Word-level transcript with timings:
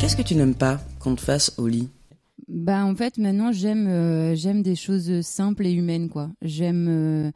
Qu'est-ce 0.00 0.16
que 0.16 0.22
tu 0.22 0.36
n'aimes 0.36 0.54
pas 0.54 0.80
qu'on 1.00 1.16
te 1.16 1.20
fasse 1.20 1.52
au 1.58 1.66
lit? 1.66 1.88
Bah 2.46 2.84
en 2.84 2.94
fait 2.94 3.18
maintenant 3.18 3.50
j'aime 3.50 3.88
euh, 3.88 4.36
j'aime 4.36 4.62
des 4.62 4.76
choses 4.76 5.22
simples 5.22 5.66
et 5.66 5.72
humaines 5.72 6.08
quoi. 6.08 6.30
J'aime 6.40 6.86
euh, 6.88 7.30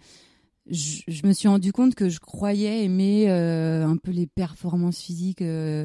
je, 0.70 1.26
me 1.26 1.32
suis 1.32 1.48
rendu 1.48 1.72
compte 1.72 1.96
que 1.96 2.08
je 2.08 2.20
croyais 2.20 2.84
aimer 2.84 3.28
euh, 3.28 3.84
un 3.84 3.96
peu 3.96 4.12
les 4.12 4.28
performances 4.28 5.00
physiques 5.00 5.42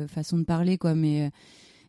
façon 0.07 0.37
de 0.37 0.43
parler 0.43 0.77
quoi 0.77 0.93
mais 0.93 1.31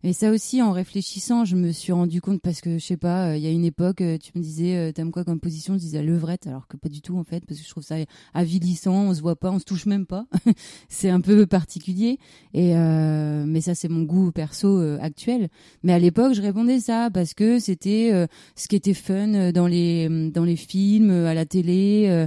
et 0.04 0.12
ça 0.12 0.30
aussi, 0.30 0.62
en 0.62 0.70
réfléchissant, 0.70 1.44
je 1.44 1.56
me 1.56 1.72
suis 1.72 1.90
rendu 1.92 2.20
compte 2.20 2.40
parce 2.40 2.60
que 2.60 2.78
je 2.78 2.84
sais 2.84 2.96
pas, 2.96 3.30
euh, 3.30 3.36
il 3.36 3.42
y 3.42 3.48
a 3.48 3.50
une 3.50 3.64
époque, 3.64 4.00
euh, 4.00 4.16
tu 4.16 4.30
me 4.36 4.42
disais, 4.42 4.76
euh, 4.76 4.92
t'aimes 4.92 5.10
quoi 5.10 5.24
comme 5.24 5.40
position? 5.40 5.74
Je 5.74 5.80
disais 5.80 6.02
levrette, 6.04 6.46
alors 6.46 6.68
que 6.68 6.76
pas 6.76 6.88
du 6.88 7.02
tout 7.02 7.18
en 7.18 7.24
fait, 7.24 7.44
parce 7.44 7.58
que 7.58 7.66
je 7.66 7.70
trouve 7.70 7.82
ça 7.82 7.96
avilissant, 8.32 9.08
on 9.08 9.14
se 9.14 9.20
voit 9.20 9.34
pas, 9.34 9.50
on 9.50 9.58
se 9.58 9.64
touche 9.64 9.86
même 9.86 10.06
pas. 10.06 10.26
c'est 10.88 11.10
un 11.10 11.20
peu 11.20 11.46
particulier. 11.46 12.18
Et 12.54 12.74
mais 12.74 13.60
ça, 13.60 13.74
c'est 13.74 13.88
mon 13.88 14.02
goût 14.02 14.30
perso 14.30 14.78
actuel. 15.00 15.48
Mais 15.82 15.92
à 15.92 15.98
l'époque, 15.98 16.34
je 16.34 16.42
répondais 16.42 16.80
ça 16.80 17.10
parce 17.12 17.34
que 17.34 17.58
c'était 17.58 18.26
ce 18.54 18.68
qui 18.68 18.76
était 18.76 18.94
fun 18.94 19.52
dans 19.52 19.66
les 19.66 20.30
dans 20.30 20.44
les 20.44 20.56
films, 20.56 21.10
à 21.10 21.34
la 21.34 21.46
télé. 21.46 22.26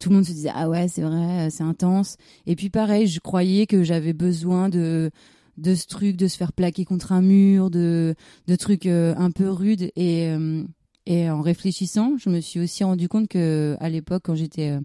tout 0.00 0.08
le 0.08 0.16
monde 0.16 0.24
se 0.24 0.32
disait 0.32 0.50
ah 0.52 0.68
ouais 0.68 0.88
c'est 0.88 1.02
vrai 1.02 1.50
c'est 1.50 1.62
intense 1.62 2.16
et 2.46 2.56
puis 2.56 2.70
pareil 2.70 3.06
je 3.06 3.20
croyais 3.20 3.66
que 3.66 3.84
j'avais 3.84 4.12
besoin 4.12 4.68
de 4.68 5.10
de 5.58 5.74
ce 5.74 5.86
truc 5.86 6.16
de 6.16 6.28
se 6.28 6.36
faire 6.36 6.52
plaquer 6.52 6.84
contre 6.84 7.12
un 7.12 7.22
mur 7.22 7.70
de 7.70 8.14
de 8.46 8.56
trucs 8.56 8.86
euh, 8.86 9.14
un 9.16 9.30
peu 9.30 9.50
rudes. 9.50 9.90
Et 9.96 10.28
euh, 10.28 10.64
et 11.06 11.28
en 11.30 11.40
réfléchissant 11.42 12.16
je 12.18 12.30
me 12.30 12.40
suis 12.40 12.60
aussi 12.60 12.84
rendu 12.84 13.08
compte 13.08 13.28
que 13.28 13.76
à 13.80 13.88
l'époque 13.88 14.22
quand 14.24 14.34
j'étais 14.34 14.70
euh, 14.70 14.80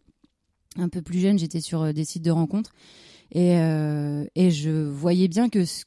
un 0.77 0.89
peu 0.89 1.01
plus 1.01 1.19
jeune 1.19 1.37
j'étais 1.39 1.61
sur 1.61 1.93
des 1.93 2.05
sites 2.05 2.23
de 2.23 2.31
rencontres. 2.31 2.71
Et 3.33 3.55
et 4.35 4.51
je 4.51 4.69
voyais 4.87 5.27
bien 5.27 5.49
que 5.49 5.65
ce- 5.65 5.83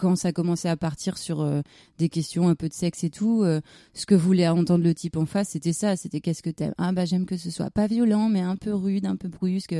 quand 0.00 0.16
ça 0.16 0.32
commençait 0.32 0.70
à 0.70 0.76
partir 0.78 1.18
sur 1.18 1.42
euh, 1.42 1.60
des 1.98 2.08
questions 2.08 2.48
un 2.48 2.54
peu 2.54 2.68
de 2.68 2.72
sexe 2.72 3.04
et 3.04 3.10
tout, 3.10 3.42
euh, 3.42 3.60
ce 3.92 4.06
que 4.06 4.14
voulait 4.14 4.48
entendre 4.48 4.82
le 4.82 4.94
type 4.94 5.18
en 5.18 5.26
face, 5.26 5.50
c'était 5.50 5.74
ça, 5.74 5.94
c'était 5.94 6.20
qu'est-ce 6.20 6.42
que 6.42 6.48
t'aimes? 6.48 6.72
Ah 6.78 6.92
bah 6.92 7.04
j'aime 7.04 7.26
que 7.26 7.36
ce 7.36 7.50
soit 7.50 7.70
pas 7.70 7.86
violent, 7.86 8.30
mais 8.30 8.40
un 8.40 8.56
peu 8.56 8.74
rude, 8.74 9.04
un 9.04 9.16
peu 9.16 9.28
brusque. 9.28 9.76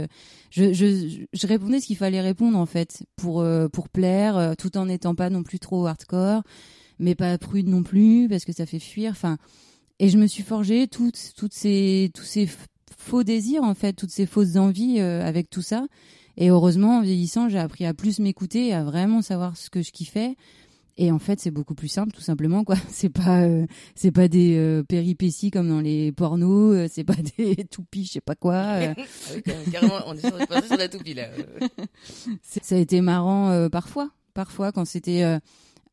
Je, 0.51 1.47
répondais 1.47 1.81
ce 1.81 1.87
qu'il 1.87 1.97
fallait 1.97 2.21
répondre 2.21 2.59
en 2.59 2.67
fait 2.67 3.03
pour 3.17 3.41
euh, 3.41 3.69
pour 3.69 3.89
plaire, 3.89 4.55
tout 4.59 4.77
en 4.77 4.87
n'étant 4.87 5.15
pas 5.15 5.31
non 5.31 5.43
plus 5.43 5.59
trop 5.59 5.87
hardcore, 5.87 6.43
mais 6.99 7.15
pas 7.15 7.39
prude 7.39 7.69
non 7.69 7.83
plus 7.83 8.29
parce 8.29 8.45
que 8.45 8.53
ça 8.53 8.67
fait 8.67 8.79
fuir. 8.79 9.13
Enfin, 9.13 9.39
et 9.99 10.11
je 10.11 10.19
me 10.19 10.27
suis 10.27 10.43
forgé 10.43 10.87
toutes 10.87 11.33
toutes 11.35 11.55
ces 11.55 12.11
tous 12.15 12.25
ces 12.25 12.47
faux 12.99 13.23
désirs 13.23 13.63
en 13.63 13.75
fait, 13.75 13.93
toutes 13.95 14.11
ces 14.11 14.27
fausses 14.27 14.57
envies 14.57 15.01
euh, 15.01 15.25
avec 15.27 15.51
tout 15.51 15.63
ça. 15.63 15.87
Et 16.37 16.49
heureusement, 16.51 16.99
en 16.99 17.03
vieillissant, 17.03 17.49
j'ai 17.49 17.59
appris 17.59 17.85
à 17.85 17.93
plus 17.95 18.19
m'écouter, 18.21 18.73
à 18.73 18.83
vraiment 18.85 19.21
savoir 19.23 19.57
ce 19.57 19.69
que 19.69 19.83
je 19.83 19.91
kiffais. 19.93 20.37
Et 20.97 21.11
en 21.11 21.19
fait, 21.19 21.41
c'est 21.41 21.51
beaucoup 21.51 21.75
plus 21.75 21.89
simple, 21.89 22.13
tout 22.13 22.21
simplement, 22.21 22.63
quoi. 22.63 22.77
C'est 22.91 23.09
pas, 23.09 23.43
euh, 23.43 23.67
c'est 23.95 24.11
pas 24.11 24.29
des 24.29 24.57
euh, 24.57 24.83
péripéties 24.83 25.51
comme 25.51 25.69
dans 25.69 25.81
les 25.81 26.13
pornos, 26.13 26.75
euh, 26.75 26.87
c'est 26.91 27.05
pas 27.05 27.15
des 27.39 27.57
toupies, 27.71 28.05
je 28.05 28.13
sais 28.13 28.21
pas 28.21 28.35
quoi. 28.35 28.55
euh. 28.55 28.95
Ah 28.99 29.31
oui, 29.35 29.73
carrément, 29.73 29.95
on 30.07 30.15
est 30.15 30.21
sur, 30.21 30.37
sur 30.67 30.77
la 30.77 30.89
toupie 30.89 31.15
là. 31.15 31.29
Ça 32.63 32.75
a 32.75 32.79
été 32.79 33.01
marrant 33.01 33.51
euh, 33.51 33.69
parfois, 33.69 34.11
parfois 34.35 34.73
quand 34.73 34.85
c'était 34.85 35.39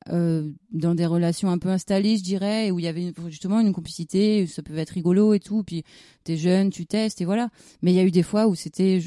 euh, 0.10 0.50
dans 0.72 0.96
des 0.96 1.06
relations 1.06 1.50
un 1.50 1.58
peu 1.58 1.70
installées, 1.70 2.18
je 2.18 2.24
dirais, 2.24 2.72
où 2.72 2.80
il 2.80 2.86
y 2.86 2.88
avait 2.88 3.14
justement 3.28 3.60
une 3.60 3.74
complicité, 3.74 4.48
ça 4.48 4.62
peut 4.64 4.78
être 4.78 4.92
rigolo 4.92 5.34
et 5.34 5.40
tout. 5.40 5.64
Puis 5.64 5.84
t'es 6.24 6.38
jeune, 6.38 6.70
tu 6.70 6.86
testes 6.86 7.22
et 7.22 7.26
voilà. 7.26 7.50
Mais 7.82 7.92
il 7.92 7.96
y 7.96 8.00
a 8.00 8.04
eu 8.04 8.12
des 8.12 8.24
fois 8.24 8.48
où 8.48 8.56
c'était, 8.56 9.00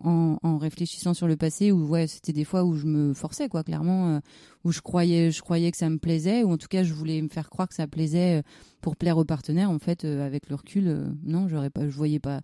en, 0.00 0.38
en 0.42 0.58
réfléchissant 0.58 1.14
sur 1.14 1.26
le 1.26 1.36
passé, 1.36 1.72
où 1.72 1.86
ouais, 1.86 2.06
c'était 2.06 2.32
des 2.32 2.44
fois 2.44 2.64
où 2.64 2.74
je 2.74 2.86
me 2.86 3.12
forçais 3.14 3.48
quoi, 3.48 3.64
clairement, 3.64 4.16
euh, 4.16 4.20
où 4.64 4.72
je 4.72 4.80
croyais, 4.80 5.30
je 5.30 5.42
croyais 5.42 5.70
que 5.70 5.76
ça 5.76 5.90
me 5.90 5.98
plaisait, 5.98 6.42
ou 6.42 6.52
en 6.52 6.58
tout 6.58 6.68
cas 6.68 6.84
je 6.84 6.94
voulais 6.94 7.20
me 7.20 7.28
faire 7.28 7.50
croire 7.50 7.68
que 7.68 7.74
ça 7.74 7.86
plaisait 7.86 8.38
euh, 8.38 8.42
pour 8.80 8.96
plaire 8.96 9.18
au 9.18 9.24
partenaire. 9.24 9.70
En 9.70 9.78
fait, 9.78 10.04
avec 10.04 10.48
le 10.48 10.56
recul, 10.56 11.14
non, 11.24 11.48
j'aurais 11.48 11.70
pas, 11.70 11.88
je 11.88 11.96
voyais 11.96 12.20
pas. 12.20 12.40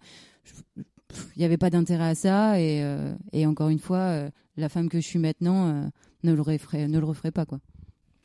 Il 1.37 1.39
n'y 1.39 1.45
avait 1.45 1.57
pas 1.59 1.71
d'intérêt 1.71 2.09
à 2.11 2.15
ça 2.15 2.61
et, 2.61 2.83
euh, 2.83 3.13
et 3.33 3.47
encore 3.47 3.69
une 3.69 3.79
fois 3.79 3.99
euh, 3.99 4.31
la 4.57 4.69
femme 4.69 4.89
que 4.89 5.01
je 5.01 5.07
suis 5.07 5.19
maintenant 5.19 5.69
euh, 5.69 5.83
ne 6.25 6.33
le 6.33 6.43
referait 6.43 6.89
ne 6.89 6.99
le 6.99 7.05
referait 7.07 7.31
pas 7.31 7.45
quoi 7.47 7.61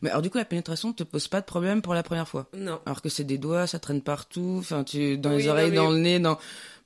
Mais 0.01 0.09
alors 0.09 0.21
du 0.21 0.29
coup, 0.29 0.37
la 0.37 0.45
pénétration 0.45 0.93
te 0.93 1.03
pose 1.03 1.27
pas 1.27 1.41
de 1.41 1.45
problème 1.45 1.81
pour 1.81 1.93
la 1.93 2.03
première 2.03 2.27
fois? 2.27 2.49
Non. 2.55 2.79
Alors 2.85 3.01
que 3.01 3.09
c'est 3.09 3.23
des 3.23 3.37
doigts, 3.37 3.65
ça 3.67 3.79
traîne 3.79 4.01
partout, 4.01 4.57
enfin 4.59 4.83
tu 4.83 5.17
dans 5.17 5.31
Oui, 5.31 5.37
les 5.37 5.45
non, 5.45 5.51
oreilles, 5.51 5.69
mais- 5.71 5.75
dans 5.77 5.89
le 5.91 5.99
nez, 5.99 6.19
dans 6.19 6.37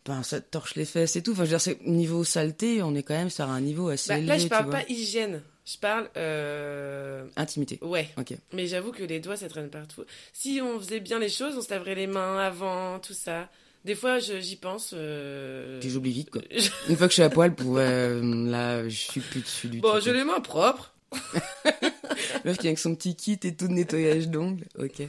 ben, 0.05 0.23
ça 0.23 0.39
te 0.41 0.49
torche 0.49 0.75
les 0.75 0.85
fesses 0.85 1.17
et 1.17 1.21
tout. 1.21 1.33
Enfin, 1.33 1.41
je 1.43 1.49
veux 1.51 1.57
dire, 1.57 1.61
c'est 1.61 1.85
niveau 1.85 2.23
saleté, 2.23 2.81
on 2.81 2.95
est 2.95 3.03
quand 3.03 3.13
même 3.13 3.29
sur 3.29 3.47
un 3.49 3.59
niveau 3.61 3.89
assez 3.89 4.09
Bah, 4.09 4.17
élevé. 4.17 4.27
là, 4.29 4.37
je 4.37 4.43
tu 4.43 4.49
parle 4.49 4.65
vois. 4.65 4.73
pas 4.79 4.83
hygiène. 4.87 5.41
Je 5.65 5.77
parle. 5.77 6.09
Euh... 6.17 7.27
Intimité. 7.35 7.77
Ouais. 7.83 8.09
Ok. 8.17 8.33
Mais 8.53 8.65
j'avoue 8.65 8.91
que 8.91 9.03
les 9.03 9.19
doigts, 9.19 9.35
ça 9.35 9.49
traîne 9.49 9.69
partout. 9.69 10.03
Si 10.33 10.61
on 10.63 10.79
faisait 10.79 10.99
bien 11.01 11.19
les 11.19 11.29
choses, 11.29 11.53
on 11.57 11.61
se 11.61 11.69
laverait 11.69 11.95
les 11.95 12.07
mains 12.07 12.39
avant, 12.39 12.97
tout 12.99 13.13
ça. 13.13 13.49
Des 13.85 13.95
fois, 13.95 14.19
j'y 14.19 14.55
pense. 14.57 14.91
euh, 14.93 15.79
Puis 15.79 15.89
j'oublie 15.89 16.11
vite 16.11 16.29
quoi. 16.29 16.41
Une 16.89 16.95
fois 16.97 17.07
que 17.07 17.11
je 17.11 17.15
suis 17.15 17.23
à 17.23 17.29
poil, 17.29 17.55
pour, 17.55 17.77
euh, 17.77 18.21
là, 18.49 18.87
je 18.87 18.95
suis 18.95 19.21
plus 19.21 19.41
dessus 19.41 19.67
du 19.67 19.79
Bon, 19.79 19.93
tout. 19.95 20.01
j'ai 20.01 20.13
les 20.13 20.23
mains 20.25 20.41
propres. 20.41 20.93
Meuf 22.45 22.57
qui 22.57 22.67
est 22.67 22.69
avec 22.69 22.79
son 22.79 22.95
petit 22.95 23.15
kit 23.15 23.39
et 23.43 23.55
tout 23.55 23.67
de 23.67 23.73
nettoyage 23.73 24.27
d'ongles. 24.27 24.65
Ok. 24.77 25.01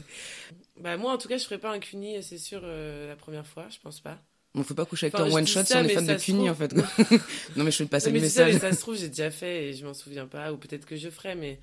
Bah, 0.79 0.97
moi, 0.97 1.11
en 1.13 1.17
tout 1.17 1.27
cas, 1.27 1.37
je 1.37 1.43
ferais 1.43 1.57
pas 1.59 1.71
un 1.71 1.79
cuni, 1.79 2.21
c'est 2.23 2.37
sûr, 2.37 2.61
euh, 2.63 3.07
la 3.07 3.15
première 3.15 3.45
fois. 3.45 3.67
Je 3.69 3.77
pense 3.83 3.99
pas. 3.99 4.17
On 4.55 4.63
faut 4.63 4.73
pas 4.73 4.85
coucher 4.85 5.05
avec 5.05 5.15
Enfin, 5.15 5.25
toi 5.25 5.33
en 5.33 5.37
one 5.37 5.47
shot 5.47 5.63
ça, 5.63 5.65
si 5.65 5.75
on 5.77 5.83
est 5.85 5.93
fan 5.93 6.05
de 6.05 6.13
Cuny 6.15 6.47
trouve. 6.47 6.49
en 6.49 6.55
fait. 6.55 6.73
non 7.55 7.63
mais 7.63 7.71
je 7.71 7.77
vais 7.79 7.85
te 7.85 7.89
passer 7.89 8.11
mais 8.11 8.19
le 8.19 8.27
ça, 8.27 8.43
mais 8.45 8.53
message. 8.53 8.69
ça 8.71 8.75
se 8.75 8.81
trouve, 8.81 8.97
j'ai 8.97 9.07
déjà 9.07 9.31
fait 9.31 9.69
et 9.69 9.73
je 9.73 9.85
m'en 9.85 9.93
souviens 9.93 10.25
pas. 10.27 10.51
Ou 10.51 10.57
peut-être 10.57 10.85
que 10.85 10.95
je 10.97 11.09
ferais, 11.09 11.35
mais. 11.35 11.59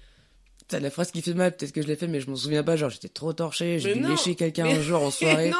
T'as 0.68 0.80
la 0.80 0.90
phrase 0.90 1.10
qui 1.10 1.22
fait 1.22 1.32
mal, 1.32 1.56
peut-être 1.56 1.72
que 1.72 1.80
je 1.80 1.86
l'ai 1.86 1.96
fait, 1.96 2.06
mais 2.06 2.20
je 2.20 2.28
m'en 2.28 2.36
souviens 2.36 2.62
pas. 2.62 2.76
Genre, 2.76 2.90
j'étais 2.90 3.08
trop 3.08 3.32
torché, 3.32 3.78
j'ai 3.78 3.94
dû 3.94 4.00
non, 4.00 4.10
lécher 4.10 4.34
quelqu'un 4.34 4.64
mais- 4.64 4.74
un 4.74 4.82
jour 4.82 5.02
en 5.02 5.10
soirée. 5.10 5.48
non 5.50 5.56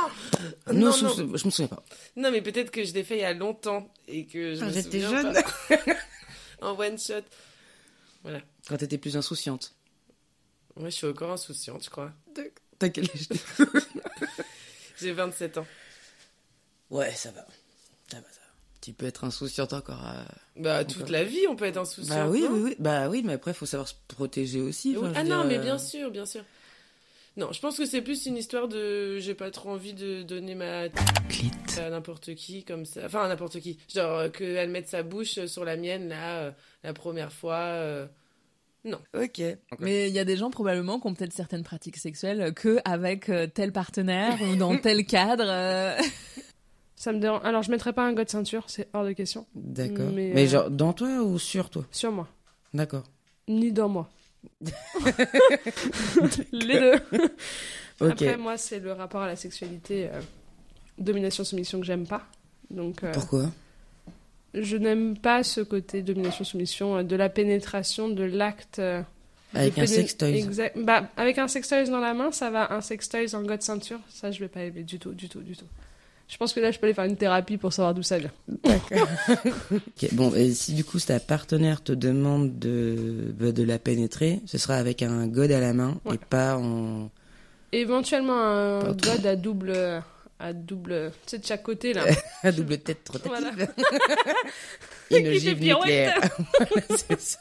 non, 0.67 0.75
non, 0.75 0.93
je, 0.93 1.05
non. 1.23 1.37
je 1.37 1.45
me 1.47 1.51
souviens 1.51 1.69
pas. 1.69 1.83
Non, 2.17 2.31
mais 2.31 2.43
peut-être 2.43 2.71
que 2.71 2.85
je 2.85 2.93
l'ai 2.93 3.05
fait 3.05 3.17
il 3.17 3.21
y 3.21 3.25
a 3.25 3.33
longtemps 3.33 3.91
et 4.07 4.27
que 4.27 4.55
je 4.55 4.61
Ah, 4.63 4.67
me 4.67 4.73
j'étais 4.73 5.01
souviens 5.01 5.23
jeune. 5.23 5.33
pas. 5.33 5.95
en 6.69 6.79
one 6.79 6.99
shot. 6.99 7.23
Voilà. 8.23 8.43
Quand 8.69 8.77
t'étais 8.77 8.99
plus 8.99 9.17
insouciante. 9.17 9.75
Moi, 10.77 10.91
je 10.91 10.95
suis 10.97 11.07
encore 11.07 11.31
insouciante, 11.33 11.83
je 11.85 11.91
crois. 11.91 12.13
T'as 12.79 12.91
quel 12.91 13.05
âge 13.05 13.29
J'ai 15.01 15.13
27 15.13 15.57
ans. 15.59 15.67
Ouais, 16.91 17.13
ça 17.13 17.31
va. 17.31 17.47
Ça 18.11 18.19
va, 18.19 18.27
ça 18.31 18.41
va. 18.41 18.48
Tu 18.89 18.95
peux 18.95 19.05
être 19.05 19.25
insouciante 19.25 19.75
encore. 19.75 20.01
à- 20.03 20.25
Bah, 20.57 20.77
Encore. 20.81 20.87
toute 20.87 21.11
la 21.11 21.23
vie, 21.23 21.47
on 21.47 21.57
peut 21.57 21.67
être 21.67 21.77
insouciant. 21.77 22.25
Bah 22.25 22.27
oui, 22.31 22.47
oui, 22.51 22.61
oui. 22.65 22.75
Bah 22.79 23.11
oui, 23.11 23.21
mais 23.23 23.35
après, 23.35 23.53
faut 23.53 23.67
savoir 23.67 23.87
se 23.87 23.93
protéger 24.09 24.63
aussi. 24.63 24.97
Oui. 24.97 25.09
enfin, 25.11 25.13
je 25.13 25.19
Ah 25.21 25.25
non, 25.25 25.41
dire, 25.41 25.45
mais 25.49 25.59
euh, 25.59 25.63
bien 25.63 25.77
sûr, 25.77 26.11
bien 26.11 26.25
sûr. 26.25 26.41
Non, 27.37 27.53
je 27.53 27.61
pense 27.61 27.77
que 27.77 27.85
c'est 27.85 28.01
plus 28.01 28.25
une 28.25 28.39
histoire 28.39 28.67
de. 28.67 29.19
J'ai 29.19 29.35
pas 29.35 29.51
trop 29.51 29.69
envie 29.69 29.93
de 29.93 30.23
donner 30.23 30.55
ma 30.55 30.89
Clit. 31.29 31.51
à 31.77 31.91
n'importe 31.91 32.35
qui 32.35 32.65
comme 32.65 32.87
ça. 32.87 33.03
Enfin, 33.05 33.25
à 33.25 33.29
n'importe 33.29 33.61
qui. 33.61 33.79
Genre, 33.95 34.21
euh, 34.21 34.29
qu'elle 34.31 34.71
mette 34.71 34.89
sa 34.89 35.03
bouche 35.03 35.45
sur 35.45 35.67
la 35.67 35.77
mienne, 35.77 36.09
là, 36.09 36.39
euh, 36.45 36.51
la 36.83 36.95
première 36.95 37.31
fois. 37.31 37.57
euh, 37.59 38.07
Non. 38.87 39.01
Ok. 39.15 39.43
Mais 39.81 40.09
il 40.09 40.15
y 40.15 40.19
a 40.19 40.25
des 40.25 40.39
gens 40.39 40.49
probablement 40.51 40.99
qui 40.99 41.07
ont 41.09 41.15
peut-être 41.15 41.35
certaines 41.35 41.63
pratiques 41.63 41.99
sexuelles 41.99 42.55
que 42.55 42.79
avec 42.87 43.29
euh, 43.29 43.47
tel 43.47 43.71
partenaire 43.71 44.39
ou 44.51 44.57
dans 44.57 44.77
tel 44.81 45.05
cadre. 45.05 45.45
euh. 45.47 45.95
Ça 46.99 47.13
me 47.13 47.21
dérange. 47.21 47.43
Alors, 47.45 47.63
je 47.63 47.71
mettrais 47.71 47.93
pas 47.93 48.05
un 48.05 48.13
god 48.13 48.29
ceinture, 48.29 48.65
c'est 48.67 48.89
hors 48.93 49.05
de 49.05 49.13
question. 49.13 49.47
D'accord. 49.55 50.11
Mais, 50.13 50.33
Mais, 50.35 50.47
euh, 50.47 50.49
genre, 50.49 50.69
dans 50.71 50.93
toi 50.93 51.23
ou 51.23 51.39
sur 51.39 51.71
toi? 51.71 51.87
Sur 51.93 52.11
moi. 52.11 52.27
D'accord. 52.75 53.05
Ni 53.47 53.71
dans 53.71 53.89
moi. 53.89 54.11
Les 56.53 56.81
deux. 56.81 56.95
Après, 58.01 58.37
moi, 58.37 58.57
c'est 58.57 58.81
le 58.81 58.91
rapport 58.91 59.23
à 59.23 59.29
la 59.29 59.37
sexualité, 59.37 60.09
euh, 60.13 60.21
domination-soumission 60.99 61.79
que 61.79 61.87
j'aime 61.87 62.05
pas. 62.05 62.27
Donc, 62.69 63.05
euh, 63.05 63.13
Pourquoi? 63.13 63.47
je 64.55 64.77
n'aime 64.77 65.17
pas 65.17 65.45
ce 65.45 65.61
côté 65.61 66.03
domination-soumission, 66.03 67.05
de 67.05 67.17
la 67.17 67.29
pénétration, 67.29 68.09
de 68.09 68.25
l'acte. 68.25 68.83
Avec 69.55 69.79
un 69.79 69.87
sextoys. 69.87 70.49
Bah, 70.75 71.09
avec 71.17 71.39
un 71.39 71.47
sextoys 71.47 71.89
dans 71.91 72.01
la 72.01 72.13
main, 72.13 72.33
ça 72.33 72.51
va. 72.51 72.73
Un 72.73 72.81
sextoys 72.81 73.37
en 73.37 73.43
god 73.43 73.63
ceinture, 73.63 74.01
ça, 74.09 74.33
je 74.33 74.41
vais 74.41 74.49
pas 74.49 74.63
aimer 74.65 74.83
du 74.83 74.99
tout, 74.99 75.13
du 75.13 75.29
tout, 75.29 75.43
du 75.43 75.57
tout. 75.57 75.67
Je 76.29 76.37
pense 76.37 76.53
que 76.53 76.61
là, 76.61 76.71
je 76.71 76.79
peux 76.79 76.85
aller 76.87 76.95
faire 76.95 77.05
une 77.07 77.17
thérapie 77.17 77.57
pour 77.57 77.73
savoir 77.73 77.95
d'où 77.95 78.03
ça 78.03 78.19
vient. 78.19 78.31
Bon, 80.13 80.35
et 80.35 80.53
si 80.53 80.75
du 80.75 80.85
coup 80.85 80.99
ta 81.01 81.21
partenaire 81.21 81.83
te 81.83 81.93
demande 81.93 82.59
de, 82.59 83.33
bah, 83.39 83.53
de 83.53 83.63
la 83.63 83.79
pénétrer, 83.79 84.41
ce 84.47 84.59
sera 84.59 84.75
avec 84.77 85.03
un 85.03 85.27
god 85.27 85.51
à 85.53 85.61
la 85.61 85.73
main 85.73 85.99
Ouais. 86.05 86.15
et 86.17 86.19
pas 86.19 86.57
en. 86.57 87.11
Éventuellement, 87.73 88.39
un 88.41 88.93
god 88.93 89.27
à 89.27 89.37
double. 89.37 90.03
À 90.41 90.53
double. 90.53 91.13
Tu 91.27 91.31
sais, 91.31 91.39
de 91.39 91.45
chaque 91.47 91.63
côté, 91.65 91.93
là. 91.93 92.05
à 92.45 92.53
double 92.53 92.79
tête 92.79 93.09
rotative. 93.09 93.33
Voilà. 93.33 93.51
Une 95.11 95.27
ogive 95.29 95.57
pirouette. 95.59 95.85
nucléaire. 95.85 96.21
Voilà, 96.59 96.87
c'est 96.97 97.21
ça. 97.21 97.39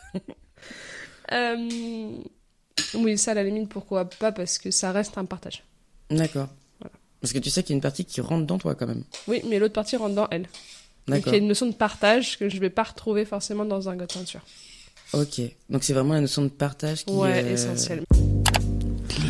Euh, 1.33 2.09
Oui, 2.95 3.17
ça, 3.17 3.31
à 3.31 3.33
la 3.35 3.43
limite, 3.43 3.69
pourquoi 3.69 4.09
pas 4.09 4.31
Parce 4.31 4.57
que 4.57 4.71
ça 4.71 4.91
reste 4.91 5.17
un 5.17 5.25
partage. 5.25 5.63
D'accord. 6.09 6.47
Parce 7.21 7.33
que 7.33 7.39
tu 7.39 7.49
sais 7.49 7.63
qu'il 7.63 7.71
y 7.71 7.73
a 7.73 7.77
une 7.77 7.81
partie 7.81 8.05
qui 8.05 8.21
rentre 8.21 8.45
dans 8.45 8.57
toi 8.57 8.75
quand 8.75 8.87
même. 8.87 9.03
Oui, 9.27 9.41
mais 9.49 9.59
l'autre 9.59 9.73
partie 9.73 9.97
rentre 9.97 10.15
dans 10.15 10.27
elle. 10.29 10.47
Donc 11.07 11.23
il 11.25 11.31
y 11.31 11.35
a 11.35 11.37
une 11.37 11.47
notion 11.47 11.65
de 11.67 11.73
partage 11.73 12.37
que 12.37 12.49
je 12.49 12.59
vais 12.59 12.69
pas 12.69 12.83
retrouver 12.83 13.25
forcément 13.25 13.65
dans 13.65 13.89
un 13.89 13.95
god 13.95 14.11
ceinture. 14.11 14.41
Ok. 15.13 15.41
Donc 15.69 15.83
c'est 15.83 15.93
vraiment 15.93 16.13
la 16.13 16.21
notion 16.21 16.41
de 16.41 16.49
partage 16.49 17.05
qui 17.05 17.13
Ouais, 17.13 17.43
euh, 17.43 17.53
essentiel. 17.53 18.03
On 18.13 19.07
clit. 19.07 19.23